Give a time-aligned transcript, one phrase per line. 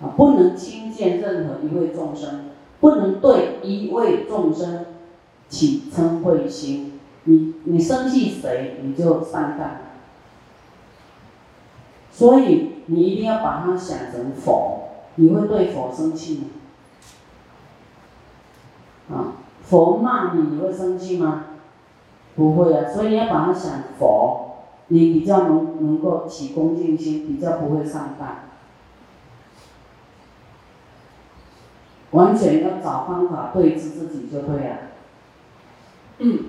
[0.00, 4.86] 啊，不能轻贱任何一位众生，不能对一位众生
[5.48, 7.00] 起嗔恚心。
[7.24, 9.70] 你你生气谁，你就上当。
[12.10, 14.84] 所以你一定要把它想成佛。
[15.16, 16.44] 你会对佛生气吗？
[19.10, 19.34] 啊，
[19.64, 21.46] 佛骂你，你会生气吗？
[22.36, 22.88] 不会啊。
[22.88, 28.28] 所以你要把它想佛，你比较能能够起恭敬心，比较不会上当。
[32.12, 34.76] 完全要找方法对治自己就对了。
[36.18, 36.44] 嗯。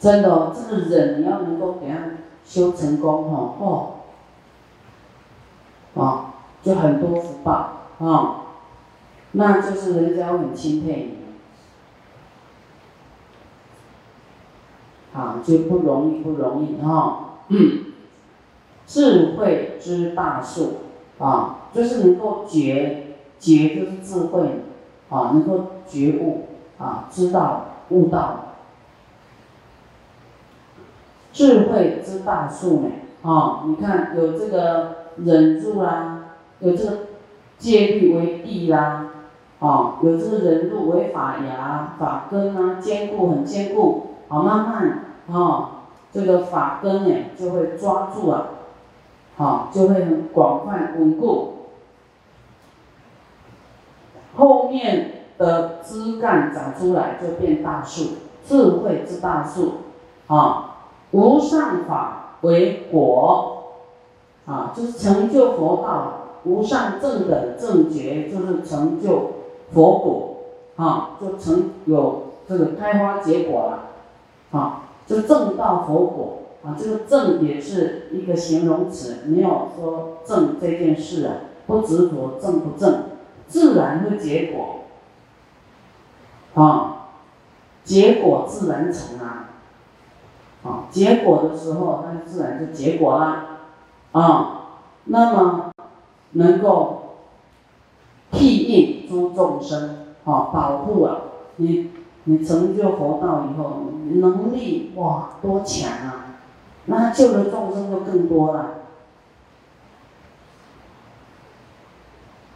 [0.00, 1.96] 真的，这个忍你要能够给他
[2.44, 3.94] 修成功哈哦，
[5.94, 8.42] 啊，就很多福报啊，
[9.32, 11.16] 那就是人家会很钦佩
[15.14, 17.20] 你，啊，就不容易不容易哈。
[18.94, 20.74] 智慧之大树
[21.18, 23.06] 啊，就是能够觉
[23.40, 24.62] 觉就是智慧
[25.10, 26.46] 啊，能够觉悟
[26.78, 28.54] 啊，知道悟道。
[31.32, 32.90] 智慧之大树呢？
[33.28, 36.98] 啊，你看有这个忍住啦，有这个
[37.58, 39.06] 戒律为地啦，
[39.58, 45.04] 啊，有这个忍住为法牙、法根啊，坚固很坚固，啊，慢慢
[45.36, 45.70] 啊，
[46.12, 48.50] 这个法根呢就会抓住了，
[49.36, 51.54] 好，就会很广泛稳固，
[54.36, 58.10] 后面的枝干长出来就变大树，
[58.46, 59.72] 智慧之大树，
[60.28, 60.70] 啊。
[61.10, 63.74] 无上法为果，
[64.46, 66.12] 啊，就是成就佛道。
[66.42, 69.30] 无上正等正觉，就是成就
[69.72, 70.36] 佛果，
[70.74, 81.34] 啊，就成有这个开花结果了，啊，就正道佛果，啊，这个正也是一个形容词，没有说正这件事啊，
[81.66, 83.04] 不执着正不正，
[83.46, 84.84] 自然会结果，
[86.54, 87.08] 啊，
[87.84, 89.40] 结果自然成啊。
[90.64, 93.58] 啊，结果的时候，它自然就结果啦，
[94.12, 94.60] 啊，
[95.04, 95.70] 那么
[96.30, 97.18] 能够
[98.32, 101.18] 替应诸众生，啊，保护啊，
[101.56, 101.90] 你
[102.24, 106.23] 你成就佛道以后，能力哇多强啊，
[106.86, 108.74] 那救的众生就更多了，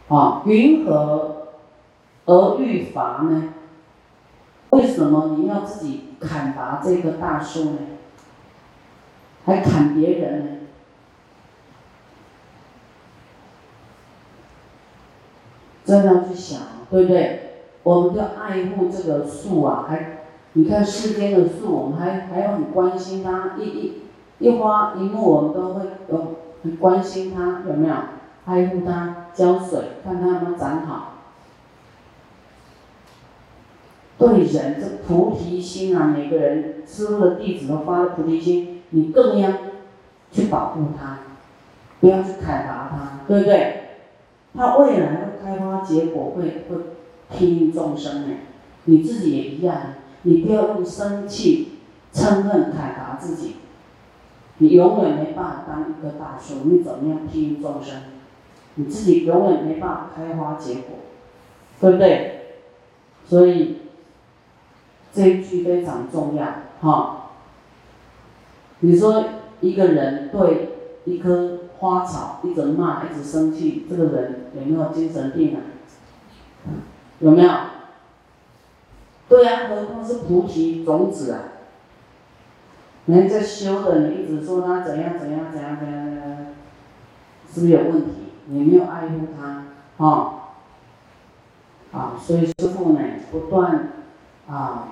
[0.09, 1.47] 啊，云何
[2.25, 3.53] 而遇伐呢？
[4.69, 7.77] 为什么你要自己砍伐这棵大树呢？
[9.45, 10.51] 还砍别人呢？
[15.85, 17.45] 这样去想，对不对？
[17.81, 20.19] 我们要爱护这个树啊，还
[20.53, 24.01] 你看世间的树，我们还还要很关心它，一一
[24.39, 27.95] 一花一木，我们都会有很关心它，有没有？
[28.45, 31.13] 爱护它，浇水，看它有没有长好。
[34.17, 38.81] 对人这菩提心啊，每个人师傅的弟子都发了菩提心。
[38.89, 39.51] 你更要
[40.31, 41.19] 去保护它，
[41.99, 43.83] 不要去砍伐它，对不对？
[44.55, 46.77] 它未来会开花结果，会会
[47.37, 48.37] 庇应众生呢。
[48.85, 49.75] 你自己也一样，
[50.23, 51.73] 你不要用生气、
[52.11, 53.57] 嗔恨砍伐自己，
[54.59, 56.61] 你永远没办法当一棵大树。
[56.65, 58.01] 你怎么样庇应众生？
[58.75, 60.99] 你自己永远没办法开花结果，
[61.81, 62.35] 对不对？
[63.25, 63.79] 所以
[65.11, 66.45] 这一句非常重要，
[66.81, 67.31] 哈。
[68.79, 69.25] 你说
[69.59, 70.69] 一个人对
[71.03, 75.59] 一棵花草一直骂，一直生气，这个人有没有精神病啊？
[77.19, 77.49] 有没有？
[79.27, 81.39] 对呀，何况是菩提种子啊！
[83.11, 86.47] 人在修的，你一直说他怎样怎样怎样怎样，
[87.51, 88.09] 是不是有问题？
[88.47, 89.65] 你没有爱护他，
[90.03, 90.33] 啊，
[91.91, 92.99] 啊，所以师傅呢，
[93.31, 93.89] 不断
[94.47, 94.87] 啊。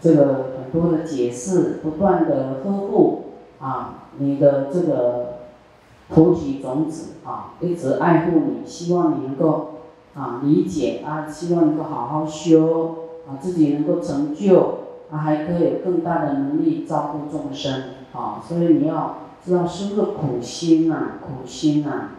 [0.00, 3.24] 这个很多的解释，不断的呵护
[3.58, 5.38] 啊，你的这个
[6.10, 9.76] 菩提种子啊，一直爱护你，希望你能够
[10.14, 12.96] 啊理解啊，希望能够好好修
[13.26, 14.80] 啊，自己能够成就
[15.10, 22.10] 他，还可以有更大的能力照顾众生啊，所以你要知道师傅的苦心呐，苦心呐。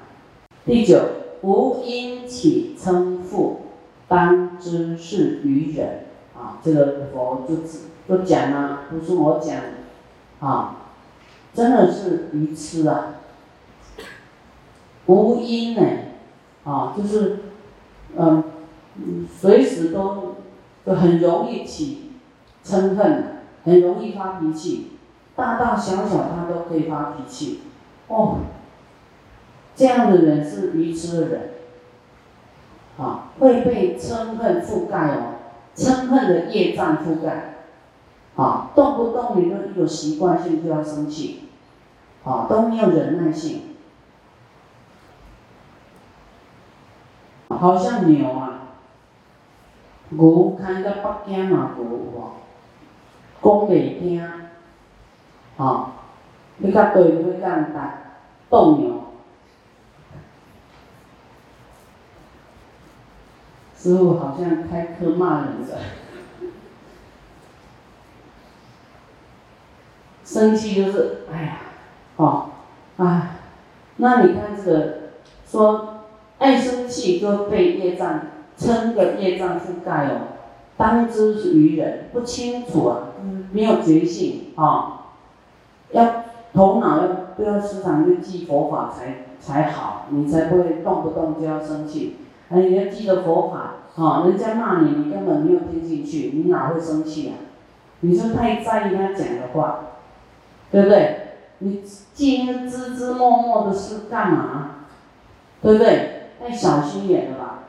[0.65, 0.99] 第九，
[1.41, 3.61] 无因起称复，
[4.07, 6.01] 当知是愚人。
[6.37, 7.55] 啊，这个佛就
[8.09, 9.55] 就讲了，不是我讲，
[10.41, 10.75] 啊，
[11.53, 13.15] 真的是愚痴啊，
[15.05, 15.81] 无因呢，
[16.65, 17.37] 啊，就是，
[18.17, 18.43] 嗯，
[19.33, 20.35] 随时都
[20.83, 22.04] 都很容易起
[22.65, 23.23] 嗔恨，
[23.63, 24.97] 很容易发脾气，
[25.35, 27.61] 大大小小他都可以发脾气，
[28.07, 28.39] 哦，
[29.75, 31.49] 这样的人是愚痴的人，
[32.97, 35.35] 啊，会被嗔恨覆盖哦，
[35.75, 37.53] 嗔恨的业障覆盖，
[38.35, 41.49] 啊，动不动你都有习惯性就要生气，
[42.23, 43.75] 啊，都没有忍耐性，
[47.49, 48.61] 好像牛啊，
[50.09, 52.31] 牛看个北京嘛牛哦，
[53.45, 54.21] 讲袂听。
[55.57, 55.93] 啊，
[56.57, 57.99] 你甲对，你会干打
[58.49, 59.05] 斗牛。
[63.77, 65.77] 师傅好像开课骂人的，
[70.25, 71.57] 生气就是哎呀，
[72.17, 72.49] 哦，
[72.97, 73.37] 哎，
[73.97, 74.97] 那你看这个
[75.47, 76.03] 说
[76.39, 78.21] 爱生气就被业障
[78.57, 80.34] 称个业障覆盖哦，
[80.77, 83.13] 当知是愚人，不清楚啊，
[83.51, 84.91] 没有觉性啊。
[85.91, 86.23] 要
[86.53, 87.07] 头脑要
[87.37, 92.17] 不要时常去记佛法才才好，你才不会动不动就要生气。
[92.49, 97.33] 哎，你要记得佛法，哈，人家骂你，你根本没有听进去，你哪会生气啊？
[98.01, 99.79] 你是太在意他讲的话，
[100.71, 101.19] 对不对？
[101.59, 101.81] 你
[102.13, 104.71] 记那枝枝默默的事干嘛？
[105.61, 106.11] 对不对？
[106.39, 107.59] 太小心眼了吧？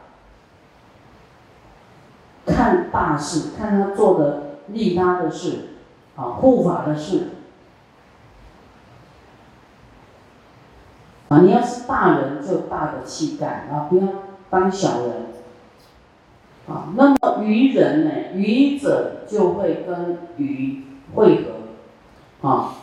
[2.47, 5.71] 看大事，看他做的利他的事，
[6.17, 7.29] 啊，护法的事。
[11.29, 14.07] 啊，你要是大人就大的气概啊，不要
[14.49, 15.27] 当小人。
[16.69, 18.11] 啊，那么愚人呢？
[18.35, 20.85] 愚者就会跟愚
[21.15, 22.75] 汇合，啊，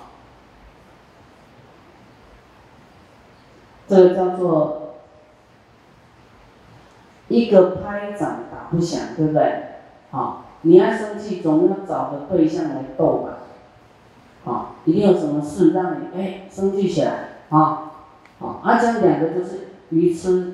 [3.86, 4.82] 这个叫做
[7.33, 9.63] 一个拍掌打不响，对不对？
[10.12, 13.39] 好，你要生气，总要找个对象来斗吧。
[14.44, 17.12] 好，一定有什么事让你哎生气起来
[17.50, 17.94] 啊？
[18.39, 20.53] 啊，啊，这样两个就是愚痴，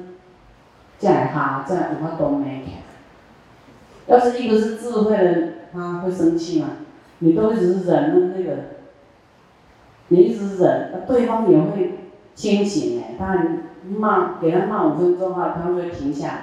[0.97, 2.75] 在哈，在五花都没看。
[4.07, 6.69] 要是一个是智慧的，他会生气吗？
[7.19, 8.57] 你都一直忍的那个，
[10.07, 11.99] 你一直忍，那对方也会
[12.33, 13.15] 清醒哎。
[13.19, 13.35] 他
[13.87, 16.41] 骂，给他骂五分钟话，他会停下来。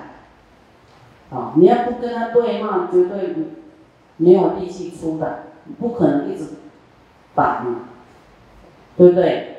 [1.31, 3.34] 啊，你要不跟他对骂，绝对
[4.17, 5.44] 没有力气出的，
[5.78, 6.44] 不可能一直
[7.34, 7.88] 打嘛，
[8.96, 9.52] 对不对？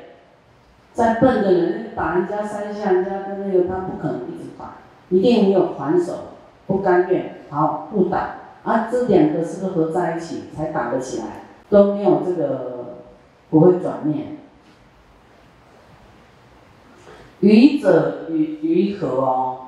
[0.92, 4.78] 再笨的人打人家三下，人家跟那个他不可能一直打，
[5.10, 6.34] 一定没有还手，
[6.66, 11.24] 不甘愿，好不打，啊，这两个是不是合在一起才打得起来？
[11.70, 12.96] 都没有这个
[13.50, 14.38] 不会转念。
[17.40, 19.58] 愚者与愚合哦，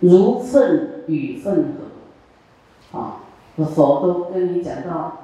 [0.00, 1.74] 如粪与粪
[2.92, 3.20] 合，啊，
[3.56, 5.18] 佛都跟你讲到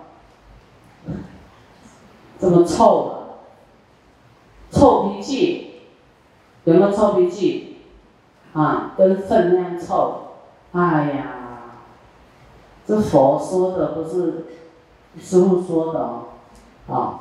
[2.39, 3.13] 这么臭了。
[4.71, 5.71] 臭脾气，
[6.65, 7.77] 有没有臭脾气？
[8.53, 10.23] 啊，跟粪那样臭。
[10.73, 11.81] 哎呀，
[12.87, 14.47] 这佛说的不是
[15.19, 16.25] 师傅说的哦，
[16.89, 17.21] 啊，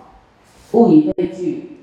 [0.73, 1.79] 物以类聚。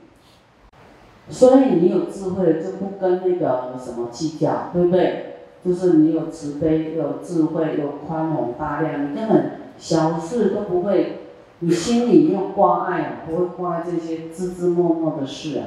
[1.30, 5.31] 所以你有智慧就不跟那个什么计较，对不对？
[5.64, 11.18] 就是你有慈悲、有智慧、有宽宏大量，你根本小事都不会。
[11.64, 15.62] 你心里没有挂碍，不会挂这些枝枝默默的事啊。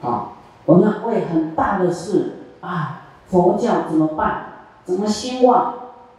[0.00, 4.46] 好，我们为很大的事啊，佛教怎么办？
[4.84, 5.74] 怎么兴旺？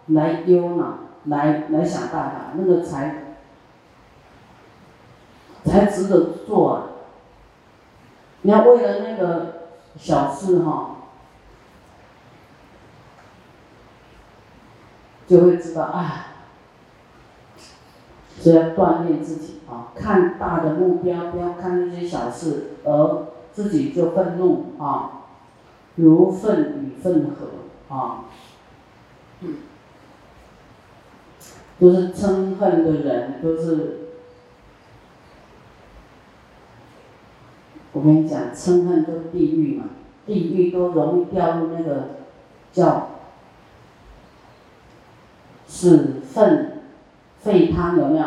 [0.07, 3.36] 来忧恼，来来想办法，那个才
[5.65, 6.83] 才值得做啊。
[8.43, 9.63] 你要为了那个
[9.98, 11.02] 小事哈，
[15.27, 16.27] 就会知道啊。
[18.39, 25.22] 所以要锻炼自己啊，看大的目标，不要看那些小事，而自己就愤怒啊，
[25.96, 28.25] 如愤与愤合啊，
[31.80, 34.00] 都是嗔恨的人，都是
[37.94, 39.86] 我跟你讲，嗔恨都地狱嘛，
[40.25, 42.10] 地狱都容易掉入那个
[42.74, 43.10] 叫
[45.83, 46.69] 死粪。
[47.41, 48.25] 沸汤有没有？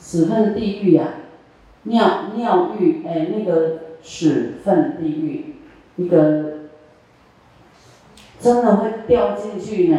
[0.00, 1.04] 屎粪地狱呀，
[1.84, 5.54] 尿尿狱哎，那个屎粪地狱，
[5.94, 6.62] 一个
[8.40, 9.96] 真的会掉进去呢。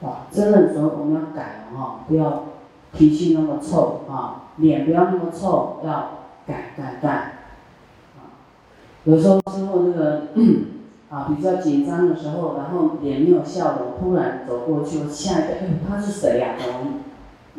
[0.00, 2.44] 哇，真的时候我们要改了哈，不要
[2.94, 7.33] 脾气那么臭啊，脸不要那么臭，要改改改。
[9.04, 10.22] 有时候师傅那个。
[11.10, 15.58] 啊比较紧张的时候，然后脸没有笑容，突然走过去，我吓一跳，
[15.88, 16.56] 他是谁呀？
[16.58, 16.94] 怎么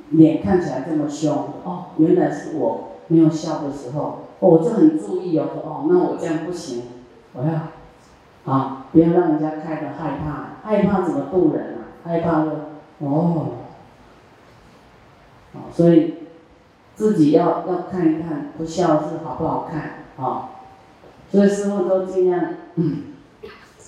[0.10, 1.32] 脸看起来这么凶？
[1.64, 6.84] 哦，原来是我没有笑的时候，我就很注意哦，哦，那我这样不行，
[7.32, 11.96] 我要啊，不要让人家看着害怕，害怕怎么渡人啊？
[12.04, 12.50] 害怕就
[13.00, 13.46] 哦，
[15.54, 16.16] 啊，所以
[16.96, 20.50] 自己要要看一看，不笑是好不好看啊？
[21.32, 22.54] 所以师傅都尽量，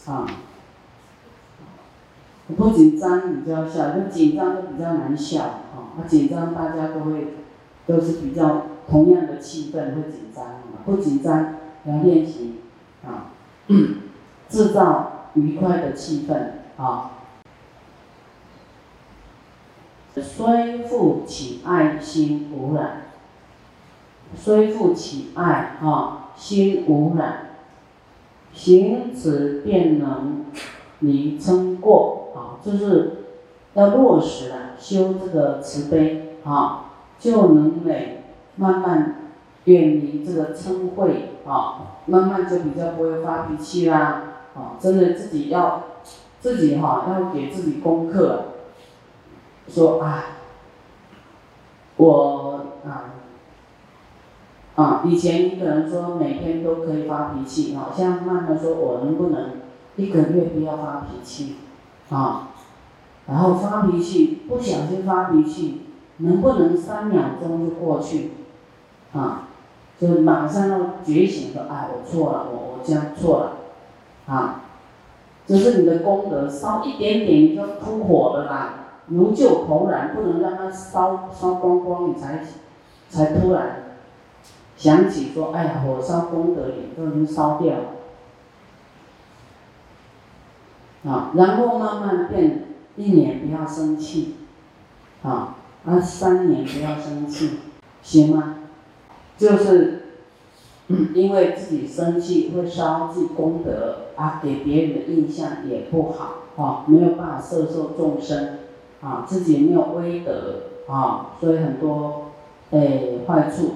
[0.06, 0.28] 啊，
[2.58, 5.96] 不紧张你就要笑，就紧张就比较难笑啊。
[5.98, 7.36] 那紧张大家都会，
[7.86, 10.84] 都是比较同样的气氛会紧张嘛。
[10.86, 12.56] 不紧张要练习
[13.06, 13.32] 啊，
[14.50, 17.12] 制造愉快的气氛啊。
[20.20, 23.07] 虽复起爱心无染，
[24.36, 26.24] 虽复起爱啊。
[26.38, 27.48] 心无染，
[28.54, 30.46] 行此便能
[31.00, 33.24] 离称过啊，就是
[33.74, 38.22] 要落实啊，修这个慈悲啊，就能嘞
[38.56, 39.32] 慢慢
[39.64, 41.10] 远离这个嗔恚
[41.48, 45.86] 啊，慢慢就比较不会发脾气啦啊，真的自己要
[46.40, 48.44] 自己哈要给自己功课，
[49.68, 50.24] 说啊，
[51.96, 53.16] 我啊。
[54.78, 59.54] 啊，以前你可能说每天都可以发脾气，好像慢慢说，我能不能
[59.96, 61.56] 一个月不要发脾气，
[62.12, 62.50] 啊，
[63.26, 65.82] 然后发脾气，不小心发脾气，
[66.18, 68.34] 能不能三秒钟就过去，
[69.14, 69.48] 啊，
[70.00, 73.54] 就马上要觉醒说，哎，我错了，我我这样错了，
[74.28, 74.62] 啊，
[75.48, 78.74] 这是你的功德，烧一点点就扑火了啦，
[79.08, 82.46] 如救头燃，不能让它烧烧光光，你才
[83.10, 83.87] 才突然。
[84.78, 87.74] 想起说，哎呀，火烧功德林都已经烧掉
[91.04, 92.66] 了，啊，然后慢慢变，
[92.96, 94.36] 一年不要生气，
[95.24, 97.58] 啊，啊，三年不要生气，
[98.04, 98.58] 行吗？
[99.36, 100.04] 就是，
[101.16, 108.60] 因为自己生气会烧自己功德，啊，给别人的印象也不好，啊，没有办法摄受众生，
[109.02, 112.26] 啊，自己没有威德，啊，所以很多，
[112.70, 113.72] 诶，坏处。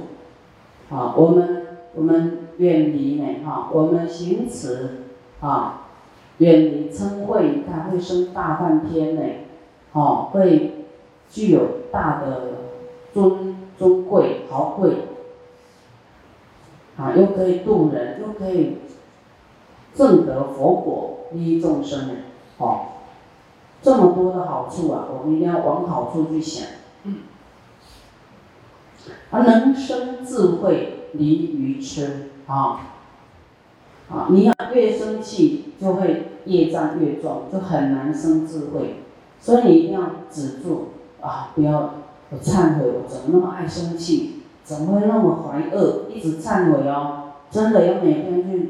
[0.91, 5.03] 啊，我们我们远离呢，哈，我们行持
[5.39, 5.87] 啊，
[6.39, 9.21] 远离嗔恚，它会生大梵天呢，
[9.93, 10.85] 哦，会
[11.29, 11.61] 具有
[11.93, 12.41] 大的
[13.13, 14.95] 尊尊贵豪贵，
[16.97, 18.79] 啊，又可以度人，又可以
[19.95, 22.13] 正得佛果，利益众生呢，
[22.57, 22.81] 哦，
[23.81, 26.67] 这么多的好处啊，我们一定要往好处去想。
[27.03, 27.15] 嗯。
[29.31, 32.79] 而能生智慧，离愚痴啊！
[34.09, 39.03] 啊，你要越生气，就会业障越重，就很难生智慧。
[39.39, 40.89] 所以你一定要止住
[41.21, 41.51] 啊！
[41.55, 41.93] 不要
[42.29, 44.41] 我忏悔，我怎么那么爱生气？
[44.63, 46.03] 怎么会那么怀恶？
[46.13, 47.31] 一直忏悔哦！
[47.49, 48.69] 真的要每天去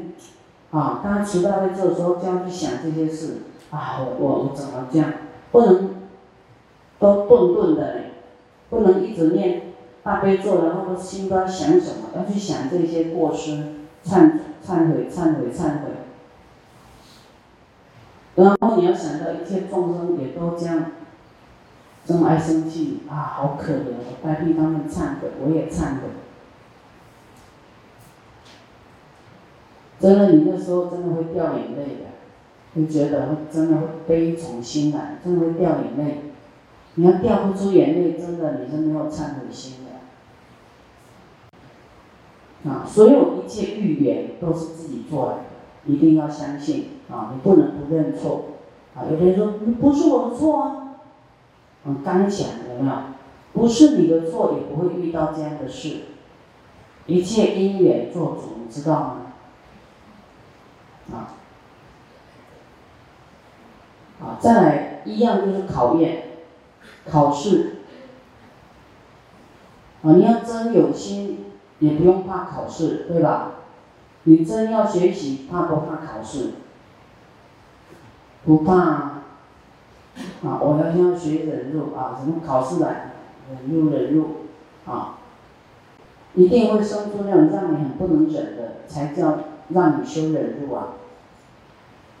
[0.70, 1.00] 啊！
[1.04, 3.38] 当他迟到会做的时候，就要去想这些事
[3.70, 3.98] 啊！
[3.98, 5.12] 我我我怎么这样？
[5.50, 5.90] 不能
[6.98, 7.96] 都顿顿的，
[8.70, 9.71] 不能一直念。
[10.02, 12.08] 大悲咒，然后心都在想什么？
[12.16, 14.32] 要去想这些过失，忏
[14.66, 15.92] 忏悔、忏悔、忏悔。
[18.34, 20.86] 然后你要想到一切众生也都这样，
[22.04, 23.92] 这么爱生气啊，好可怜！
[24.08, 26.08] 我代替他们忏悔，我也忏悔。
[30.00, 32.06] 真的，你那时候真的会掉眼泪的，
[32.74, 36.22] 会觉得会真的会悲从心来，真的会掉眼泪。
[36.94, 39.91] 你要掉不出眼泪，真的你是没有忏悔心的。
[42.64, 47.32] 啊，所有一切预言都是自己做来的，一定要相信啊！
[47.34, 48.44] 你不能不认错
[48.94, 49.02] 啊！
[49.10, 50.94] 有的人说不是我的错啊，
[51.84, 52.96] 很刚强有没有？
[53.52, 56.02] 不是你的错，也不会遇到这样的事。
[57.06, 59.16] 一切因缘做主，你知道吗？
[61.12, 61.34] 啊，
[64.20, 66.28] 啊，再来一样就是考验，
[67.10, 67.78] 考试
[70.02, 70.12] 啊！
[70.12, 71.46] 你要真有心。
[71.82, 73.54] 也不用怕考试，对吧？
[74.22, 76.52] 你真要学习，怕不怕考试？
[78.44, 79.22] 不怕啊！
[80.44, 83.10] 啊我要先要学忍辱啊，什么考试来？
[83.50, 84.28] 忍辱忍辱
[84.86, 85.18] 啊！
[86.34, 89.38] 一定会生出那种让你很不能忍的，才叫
[89.70, 90.94] 让你修忍辱啊！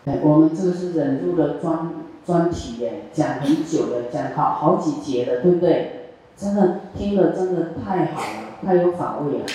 [0.06, 1.90] 哎，我们这个是忍辱的专
[2.26, 6.10] 专题耶，讲很久的，讲好好几节的，对不对？
[6.36, 8.51] 真的听了真的太好了。
[8.64, 9.46] 太有法味了。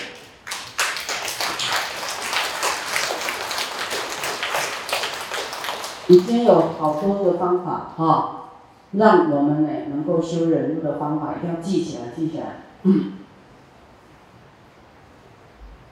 [6.09, 8.51] 已经有好多个方法哈，
[8.91, 12.45] 让我们呢能够修忍辱的方法，一定要记起来，记起来。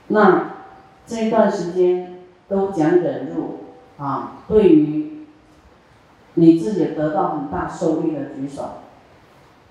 [0.08, 0.52] 那
[1.06, 3.66] 这段时间都讲忍辱
[3.98, 5.28] 啊，对于
[6.36, 8.64] 你自己得到很大受益的举手，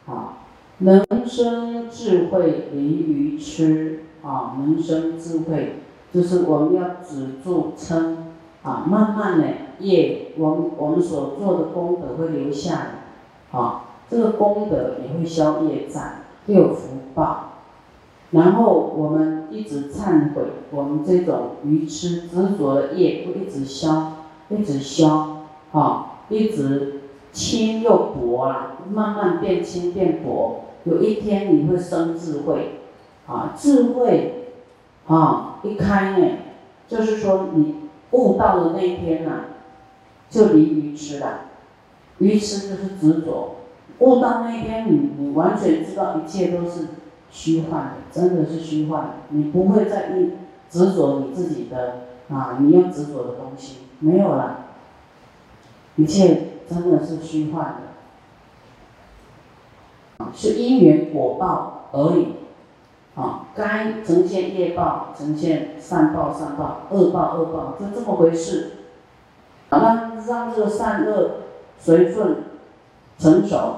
[0.07, 0.44] 啊，
[0.79, 5.77] 能生智慧离于痴啊，能生智慧
[6.13, 8.17] 就是我们要止住嗔
[8.65, 9.47] 啊，慢慢的
[9.79, 16.03] 业，我们我们所做的功德会留下来，啊，这个功德也会消业障，
[16.47, 17.51] 会有福报。
[18.33, 24.13] 然后我们一直忏悔，我们这种愚痴执着的业会一直消，
[24.49, 27.03] 一直消，啊，一直
[27.33, 30.64] 轻又薄啦，慢慢变轻变薄。
[30.85, 32.81] 有一天你会生智慧，
[33.27, 34.53] 啊，智慧，
[35.07, 36.39] 啊，一开呢，
[36.89, 39.47] 就是说你悟到的那一天呐，
[40.31, 41.41] 就离愚痴了。
[42.19, 43.57] 愚痴就是执着，
[43.99, 46.87] 悟到那一天，你你完全知道一切都是。
[47.31, 49.15] 虚幻的，真的是虚幻。
[49.31, 50.35] 你不会再一
[50.71, 54.67] 执着你自己的啊，你要执着的东西没有了，
[55.97, 57.81] 一切真的是虚幻的，
[60.33, 62.37] 是因缘果报而已。
[63.15, 68.73] 啊，该呈现业报，呈现善报善报，恶报恶报，就这么回事。
[69.71, 71.31] 那让这个善恶
[71.79, 72.45] 随顺
[73.19, 73.77] 成熟，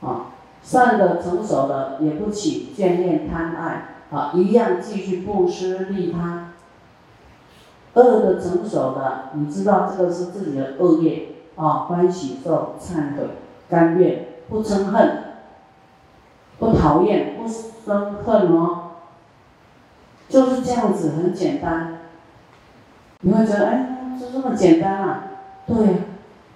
[0.00, 0.26] 啊。
[0.60, 6.50] 善的成熟了，也不起眷恋贪爱，啊，一样继续布施利他。
[7.94, 13.28] 恶的成熟了，你知道这个是自己的恶业，啊，欢喜受忏悔，
[13.70, 15.27] 甘愿不嗔恨，
[16.58, 18.90] 不讨厌，不生恨哦，
[20.28, 22.00] 就是这样子，很简单。
[23.20, 25.24] 你会觉得，哎，就这么简单啊？
[25.66, 25.76] 对，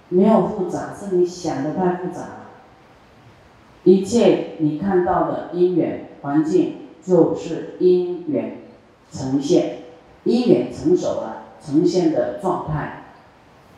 [0.09, 2.37] 没有复杂，是你想的太复杂了。
[3.85, 8.59] 一切你看到的因缘环境，就是因缘
[9.11, 9.79] 呈现，
[10.25, 13.05] 因缘成熟了呈现的状态，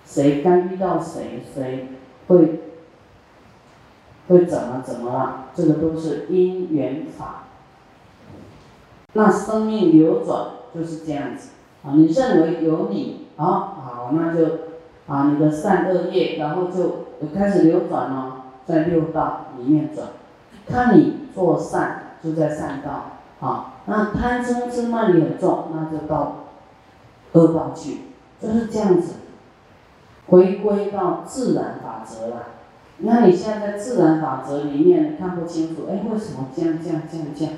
[0.04, 1.88] 谁该遇到谁，谁
[2.28, 2.60] 会
[4.28, 7.44] 会怎么怎么了，这个都是因缘法。
[9.12, 11.50] 那生命流转就是这样子
[11.84, 14.44] 啊，你认为有你啊，好，那就
[15.06, 18.40] 啊你的善恶业，然后就开始流转了。
[18.66, 20.08] 在六道里面转，
[20.66, 26.46] 看你做善就在善道，啊，那贪嗔痴慢疑很重，那就到
[27.32, 27.98] 恶道去，
[28.40, 29.16] 就是这样子，
[30.28, 32.36] 回归到自然法则了。
[32.98, 37.54] 那你现在在自然法则里面看不清楚，哎，为什么这样这样这样这样？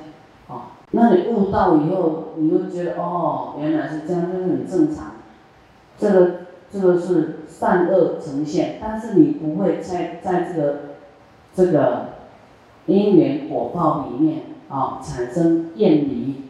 [0.48, 5.12] 哦，那你悟到以后，你就觉得哦，原来是这样，就是很正常。
[5.98, 6.30] 这个
[6.70, 10.76] 这个是善恶呈现，但是你不会在在这个。
[11.56, 12.08] 这个
[12.84, 16.42] 因缘果报里面啊，产生厌离，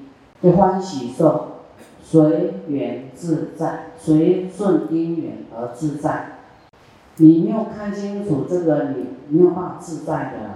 [0.43, 1.59] 就欢喜受，
[2.03, 6.36] 随缘自在，随顺因缘而自在。
[7.17, 10.51] 你没有看清楚这个，你没有办法自在的。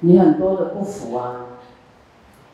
[0.00, 1.46] 你很多的不服啊，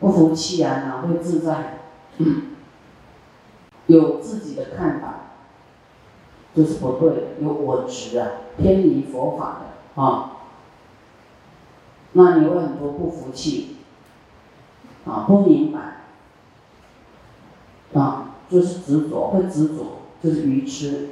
[0.00, 1.80] 不服气啊，哪会自在？
[3.86, 5.14] 有自己的看法，
[6.54, 10.30] 就是不对，有我执啊，偏离佛法的啊。
[12.12, 13.76] 那你会很多不服气，
[15.04, 16.04] 啊，不明白，
[18.00, 21.10] 啊，就是执着，会执着，就是愚痴，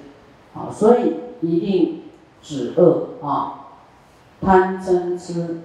[0.54, 2.02] 啊，所以一定
[2.42, 3.68] 止恶啊，
[4.40, 5.62] 贪嗔痴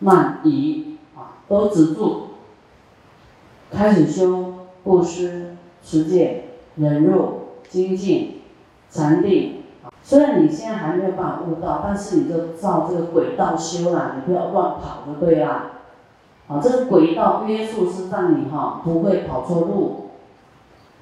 [0.00, 2.22] 慢疑啊，都止住，
[3.70, 8.42] 开始修布施、持戒、忍辱、精进、
[8.90, 9.62] 禅定。
[10.02, 15.72] 虽然你现在还没有办法悟到，但是你就照这个轨道修啦，你不要乱跑就对啦。
[16.48, 20.06] 啊，这个轨道约束是让你哈不会跑错路，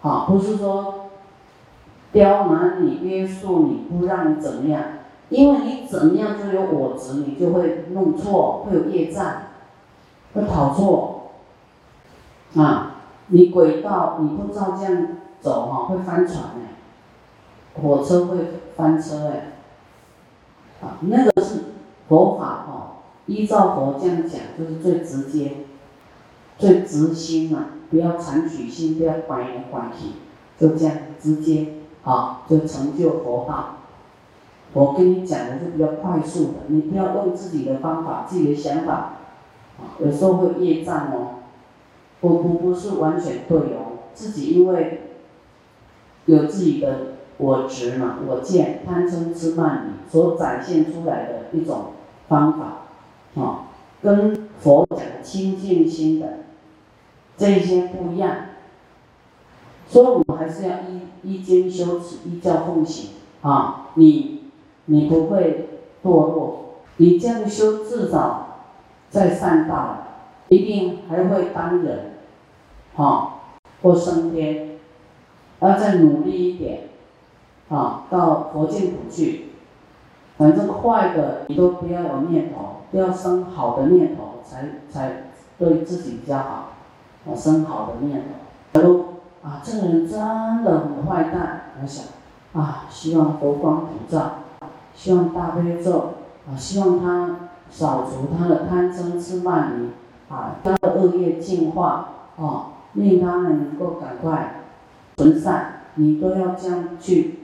[0.01, 1.06] 好，不是说
[2.17, 4.83] 刁难你、约束你，不让你怎么样，
[5.29, 9.43] 因为你怎么样就有我执，你就会弄错，会有业障，
[10.33, 11.33] 会跑错。
[12.57, 15.09] 啊，你轨道你不知道这样
[15.43, 17.83] 走哈，会翻船哎。
[17.83, 18.39] 火车会
[18.75, 19.53] 翻车哎，
[20.81, 21.65] 啊，那个是
[22.09, 25.53] 佛法哦，依照佛这样讲，就是最直接、
[26.57, 30.13] 最直心嘛，不要残取心，不要拐来拐去，
[30.59, 31.75] 就这样直接，
[32.07, 33.77] 啊，就成就佛道。
[34.73, 38.93] 我跟你讲的是比较快速的，你不要用自己的方法、自己的想法，
[39.79, 41.43] 啊，有时候会业障哦，
[42.21, 45.03] 不不不是完全对哦，自己因为
[46.25, 47.17] 有自己的。
[47.39, 51.89] 我执嘛，我见贪嗔痴慢疑所展现出来的一种
[52.29, 53.69] 方法，啊，
[54.03, 56.39] 跟佛讲的清净心的
[57.37, 58.37] 这些不一样，
[59.89, 63.11] 所以我们还是要依依经修持，依教奉行
[63.43, 64.45] 啊，你
[64.87, 65.69] 你不会
[66.03, 68.59] 堕落，你这样修至少
[69.11, 69.99] 在善道，
[70.49, 72.15] 一定还会当人，
[72.97, 73.41] 啊，
[73.83, 74.79] 或升天，
[75.61, 76.81] 要再努力一点。
[77.69, 79.47] 啊，到佛净土去，
[80.39, 85.25] 反正坏的你都不要有念头，不要生好的念头，才才
[85.59, 86.69] 对自己比较好。
[87.27, 88.23] 啊，生好的念
[88.73, 89.16] 头。
[89.47, 90.19] 啊，这个人真
[90.65, 92.07] 的很坏蛋，我想
[92.53, 94.39] 啊，希望佛光普照，
[94.93, 96.15] 希望大悲咒
[96.49, 104.63] 啊，希望他扫除他的贪嗔痴慢疑啊，他的恶业净化啊，令他们能够赶快
[105.17, 107.41] 存善，你都要这样去。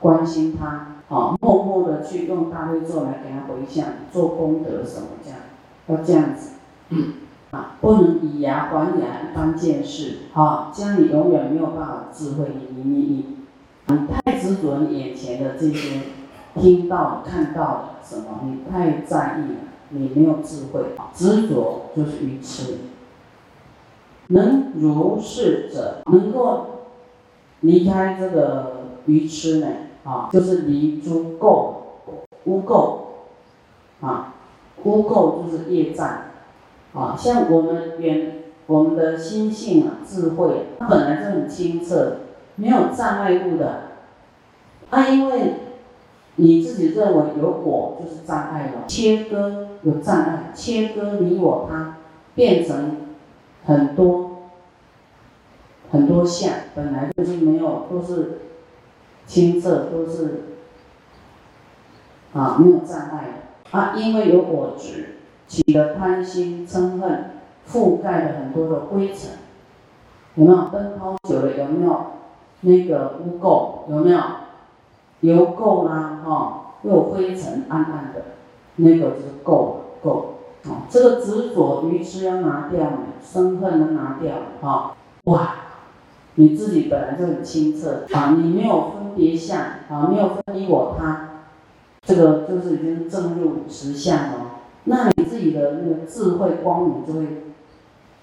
[0.00, 0.66] 关心他，
[1.08, 5.38] 啊，默默的去用大悲咒来给他回向，做功德什么这样，
[5.86, 6.50] 要这样子，
[7.54, 13.26] 啊，不能以牙还牙，一般见识，啊，这样你永远没有办法智慧，你你你，
[13.86, 16.00] 你太执着眼前的这些，
[16.56, 19.58] 听到看到的什么，你太在意了，
[19.90, 20.80] 你没有智慧，
[21.14, 22.78] 执着就是愚痴。
[24.28, 26.66] 能如是者，能够
[27.60, 29.68] 离开这个愚痴呢？
[30.02, 31.74] 啊，就是离诸垢
[32.46, 32.96] 污垢，
[34.00, 34.34] 啊，
[34.82, 36.08] 污垢就是业障，
[36.94, 42.18] 啊，像我们原我们的心性啊，智慧，它本来就很清澈，
[42.56, 43.82] 没有障碍物的，
[44.90, 45.54] 啊，因为
[46.36, 51.96] 你自己认为有我就是障碍了，切割有障碍，切割你我他，
[52.34, 52.96] 变成
[53.64, 54.50] 很多
[55.90, 58.38] 很多相，本来就是没有，都是。
[59.26, 60.42] 清澈都是
[62.34, 63.24] 啊，没有障碍
[63.72, 65.13] 的啊，因为有我执，
[65.46, 67.30] 起了贪心嗔恨，
[67.70, 69.30] 覆盖了很多的灰尘，
[70.34, 70.68] 有没有？
[70.72, 72.06] 灯泡久了有没有
[72.62, 73.90] 那个污垢？
[73.90, 74.20] 有没有
[75.20, 76.20] 油垢啦？
[76.24, 78.22] 哈，又灰尘暗暗的，
[78.76, 80.24] 那个就是垢垢。
[80.66, 82.90] 哦，这个执着愚痴要拿掉
[83.22, 85.56] 生恨能拿掉哈，哇！
[86.36, 91.28] 你自己本来就很清澈啊，你没有分别相啊，没有分你我他，
[92.02, 94.53] 这个就是已经正入实相了。
[94.84, 97.26] 那你自己的那个智慧光明就会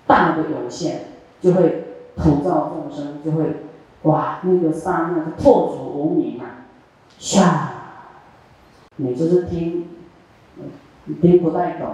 [0.06, 1.02] 大的涌现，
[1.41, 3.63] 就会普照众生，就会
[4.04, 6.65] 哇，那个刹那就破除无明啊，
[7.19, 7.43] 唰，
[8.97, 9.88] 你就是听，
[11.06, 11.88] 你听不太懂，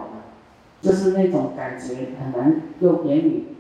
[0.82, 3.56] 就是那种感觉很难用言语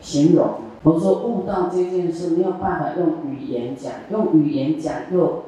[0.00, 0.54] 形容。
[0.82, 5.44] 我说悟道这件事没有办法用语言讲，用语言讲又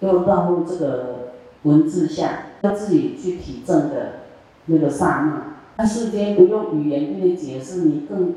[0.00, 1.32] 又绕入这个
[1.62, 4.20] 文字下，要自己去体证的
[4.66, 5.42] 那个刹那。
[5.76, 8.34] 那世间不用语言跟你解释，你更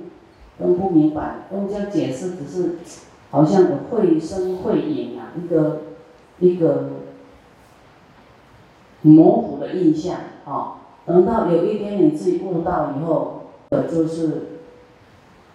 [0.59, 1.47] 更不明白。
[1.51, 2.77] 用这样解释只是
[3.29, 5.81] 好像有绘声绘影啊，一个
[6.39, 6.89] 一个
[9.01, 10.81] 模糊的印象啊。
[11.05, 14.47] 等到有一天你自己悟到以后，呃，就是。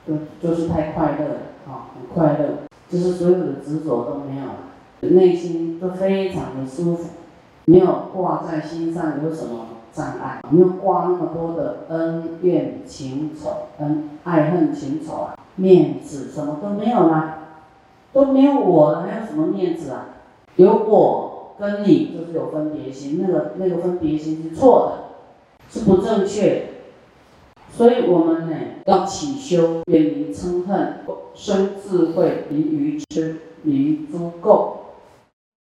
[0.07, 7.09] 就就是太快乐了啊，很快乐，就是所有的执着都没有了，内心都非常的舒服，
[7.67, 17.39] 没有挂在心上有什么障碍，没有挂那么多的恩怨情仇，恩爱恨情仇啊，面子什么都没有啦，
[18.13, 20.07] 都没有我了，还有什么面子啊？
[20.55, 26.69] 有我跟你就是有分别心，那个那个分别心是错的，是不正确。
[27.73, 31.01] 所以我们呢，要起修，远离嗔恨，
[31.35, 34.86] 生智慧，离愚痴，离诸垢。